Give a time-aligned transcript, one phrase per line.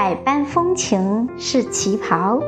[0.00, 2.40] 百般风情是旗袍。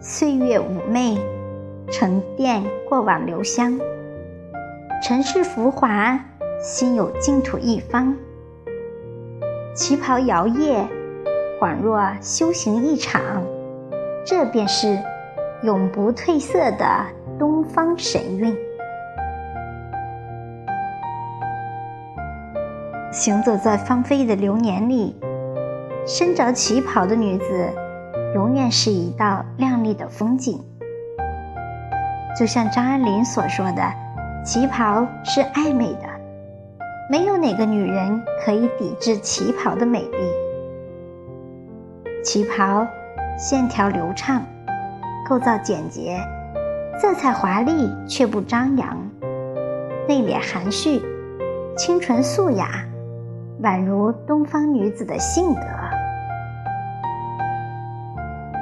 [0.00, 1.16] 岁月妩媚，
[1.88, 3.78] 沉淀过往留香。
[5.04, 6.18] 尘世浮华，
[6.60, 8.12] 心有净土一方。
[9.72, 10.84] 旗袍摇曳，
[11.60, 13.22] 恍若修行一场。
[14.26, 14.98] 这便是
[15.62, 17.06] 永不褪色的
[17.38, 18.63] 东方神韵。
[23.14, 25.14] 行走在芳菲的流年里，
[26.04, 27.70] 身着旗袍的女子，
[28.34, 30.60] 永远是一道亮丽的风景。
[32.36, 33.82] 就像张爱玲所说的
[34.44, 36.08] ：“旗袍是爱美的，
[37.08, 40.18] 没有哪个女人可以抵制旗袍的美丽。
[42.24, 42.84] 旗袍
[43.38, 44.42] 线条流畅，
[45.28, 46.18] 构造简洁，
[47.00, 48.98] 色彩华丽却不张扬，
[50.08, 51.00] 内敛含蓄，
[51.76, 52.84] 清纯素雅。”
[53.64, 55.60] 宛如东方女子的性格，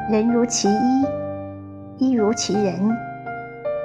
[0.09, 1.05] 人如其衣，
[1.99, 2.97] 衣如其人，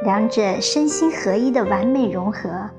[0.03, 2.69] 两者身心合一的完美融合，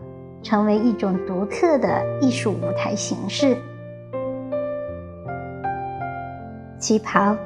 [0.40, 3.56] 成为一种独特的艺术舞台形式。
[6.78, 7.36] 旗袍，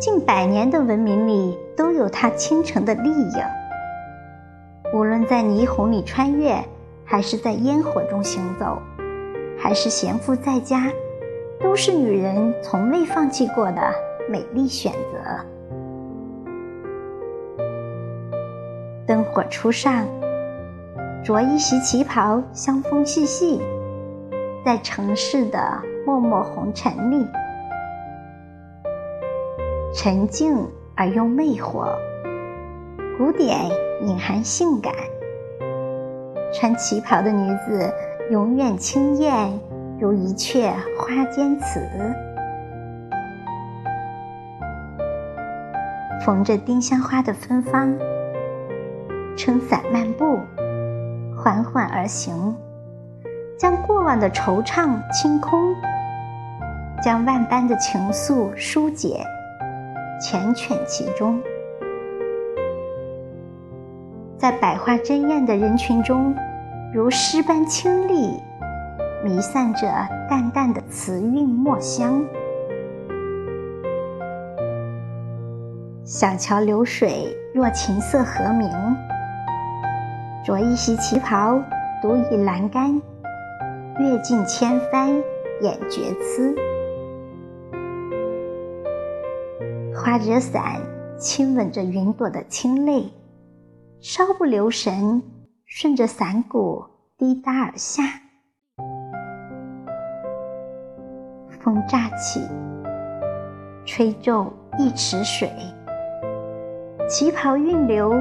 [0.00, 3.42] 近百年的文明里都有它倾城的丽影。
[4.94, 6.56] 无论在霓虹里穿越，
[7.04, 8.78] 还是在烟火中行走。
[9.60, 10.90] 还是闲赋在家，
[11.60, 13.92] 都是女人从未放弃过的
[14.30, 15.18] 美丽选择。
[19.06, 20.06] 灯火初上，
[21.24, 23.60] 着一袭旗袍，香风细细，
[24.64, 25.60] 在城市的
[26.06, 27.26] 默默红尘里，
[29.92, 30.56] 沉静
[30.94, 31.94] 而又魅惑，
[33.18, 33.68] 古典
[34.02, 34.92] 隐含性感。
[36.52, 37.92] 穿旗袍的女子。
[38.30, 39.58] 永远清艳，
[39.98, 41.80] 如一阙花间词。
[46.20, 47.96] 逢着丁香花的芬芳，
[49.34, 50.38] 撑伞漫步，
[51.34, 52.54] 缓缓而行，
[53.58, 55.74] 将过往的惆怅清空，
[57.02, 59.24] 将万般的情愫疏解，
[60.20, 61.40] 缱绻其中，
[64.36, 66.36] 在百花争艳的人群中。
[66.90, 68.42] 如诗般清丽，
[69.22, 69.86] 弥散着
[70.26, 72.24] 淡淡的词韵墨香。
[76.02, 78.70] 小桥流水若琴瑟和鸣，
[80.42, 81.62] 着一袭旗袍，
[82.00, 82.98] 独倚栏杆，
[83.98, 85.10] 阅尽千帆
[85.60, 86.56] 眼绝词。
[89.94, 90.80] 花折伞
[91.18, 93.12] 亲吻着云朵的清泪，
[94.00, 95.22] 稍不留神。
[95.70, 96.82] 顺着伞骨
[97.18, 98.02] 滴答而下，
[101.60, 102.40] 风乍起，
[103.84, 105.52] 吹皱一池水。
[107.06, 108.14] 旗袍韵流，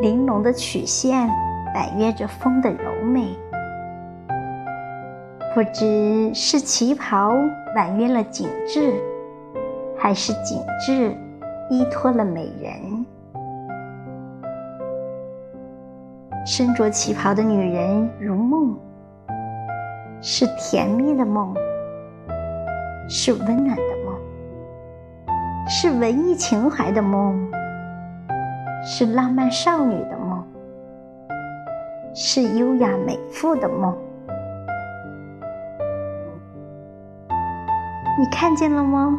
[0.00, 1.28] 玲珑的曲线
[1.74, 3.36] 婉约着风的柔美。
[5.54, 7.34] 不知是旗袍
[7.76, 8.94] 婉约了景致，
[9.94, 11.14] 还是景致
[11.68, 13.04] 依托了美人。
[16.44, 18.76] 身着旗袍的女人如梦，
[20.20, 21.54] 是甜蜜的梦，
[23.08, 24.14] 是温暖的梦，
[25.66, 27.50] 是文艺情怀的梦，
[28.84, 30.46] 是浪漫少女的梦，
[32.14, 33.96] 是优雅美妇的梦。
[38.18, 39.16] 你看见了吗？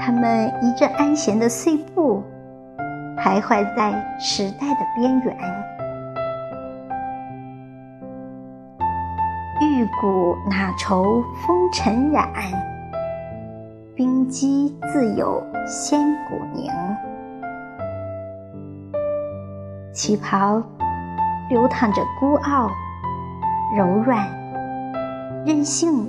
[0.00, 2.20] 他们一阵安闲的碎步，
[3.16, 5.36] 徘徊在时代的边缘。
[10.04, 12.28] 玉骨哪愁风尘染，
[13.96, 15.98] 冰肌自有仙
[16.28, 16.70] 骨凝。
[19.94, 20.62] 旗袍
[21.48, 22.68] 流淌着孤傲、
[23.78, 24.28] 柔软、
[25.46, 26.06] 任性、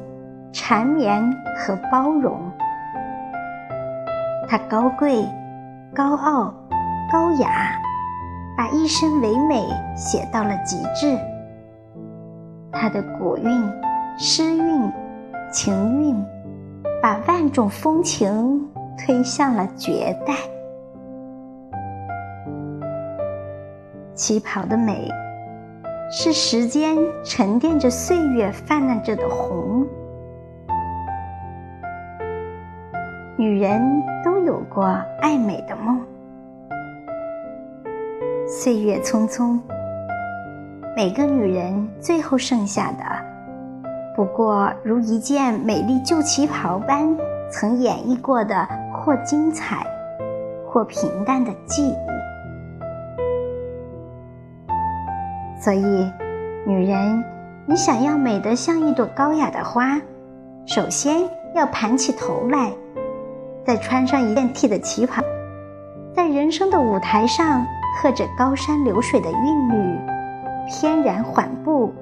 [0.51, 1.23] 缠绵
[1.55, 2.51] 和包容。
[4.45, 5.25] 它高贵、
[5.95, 6.53] 高傲、
[7.09, 7.79] 高雅，
[8.57, 9.65] 把一身唯美
[9.95, 11.17] 写到了极致。
[12.77, 13.71] 他的古韵、
[14.17, 14.91] 诗韵、
[15.51, 16.25] 情韵，
[17.01, 18.65] 把万种风情
[18.97, 20.33] 推向了绝代。
[24.13, 25.11] 旗袍的美，
[26.09, 29.85] 是时间沉淀着岁月泛滥着的红。
[33.37, 33.81] 女人
[34.23, 34.85] 都有过
[35.19, 35.99] 爱美的梦，
[38.47, 39.59] 岁月匆匆。
[40.95, 43.03] 每个女人最后剩下的，
[44.15, 47.15] 不过如一件美丽旧旗袍般
[47.51, 49.85] 曾演绎过的或精彩，
[50.65, 51.95] 或平淡的记忆。
[55.59, 56.11] 所以，
[56.65, 57.23] 女人，
[57.65, 59.99] 你想要美得像一朵高雅的花，
[60.65, 62.71] 首先要盘起头来，
[63.65, 65.21] 再穿上一件替的旗袍，
[66.15, 67.65] 在人生的舞台上
[67.97, 69.99] 和着高山流水的韵律。
[70.67, 71.93] 翩然缓步，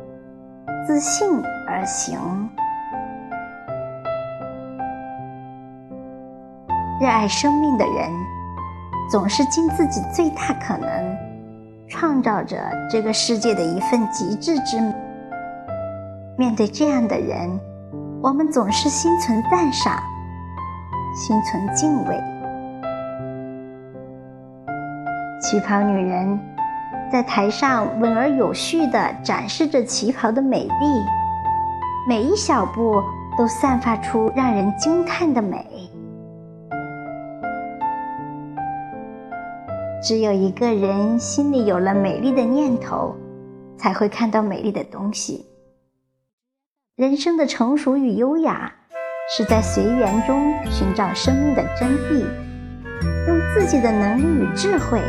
[0.88, 1.42] 自信
[1.73, 2.19] 而行。
[7.01, 8.11] 热爱生命的人，
[9.09, 11.17] 总是尽自己最大可能，
[11.87, 12.57] 创造着
[12.89, 14.93] 这个世界的一份极致之美。
[16.37, 17.59] 面对这样的人，
[18.21, 20.01] 我们总是心存赞赏，
[21.15, 22.23] 心存敬畏。
[25.41, 26.39] 旗袍女人。
[27.11, 31.05] 在台上稳而有序地展示着旗袍的美丽，
[32.05, 33.01] 每一小步
[33.38, 35.65] 都散发出让人惊叹的美。
[40.05, 43.15] 只有一个人心里有了美丽的念头，
[43.77, 45.45] 才会看到美丽的东西。
[46.97, 48.69] 人生的成熟与优雅，
[49.33, 52.25] 是在随缘中寻找生命的真谛，
[53.27, 54.99] 用自己的能力与智慧。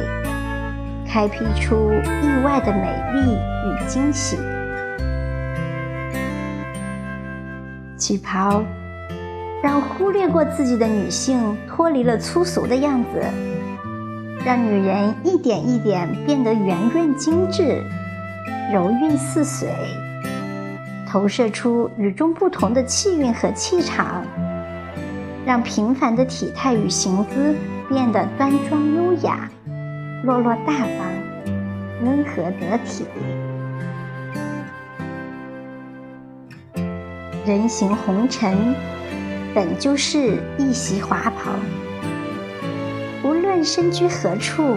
[1.04, 1.90] 开辟出
[2.22, 4.38] 意外的美丽与惊喜。
[8.04, 8.62] 旗袍
[9.62, 13.22] 让忽略过自己的女性脱离了粗俗的样子，
[14.44, 17.82] 让女人一点一点变得圆润精致、
[18.70, 19.70] 柔韵似水，
[21.08, 24.22] 投射出与众不同的气韵和气场，
[25.46, 27.56] 让平凡的体态与行姿
[27.88, 29.48] 变得端庄优雅。
[30.24, 33.06] 落落大方，温和得体。
[37.46, 38.74] 人行红尘，
[39.54, 41.52] 本就是一袭华袍。
[43.22, 44.76] 无论身居何处，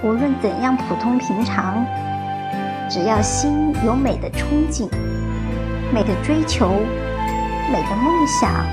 [0.00, 1.84] 无论怎样普通平常，
[2.88, 4.88] 只要心有美的憧憬、
[5.92, 6.70] 美的追求、
[7.72, 8.64] 美的梦想，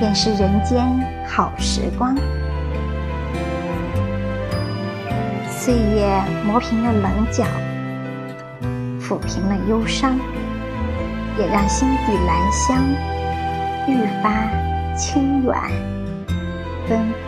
[0.00, 0.86] 便是人间
[1.26, 2.16] 好时光。
[5.50, 6.08] 岁月
[6.46, 7.44] 磨平了棱角，
[8.98, 10.18] 抚平了忧伤，
[11.38, 12.84] 也让心底兰香
[13.86, 15.54] 愈发清远
[16.88, 17.27] 芬芳。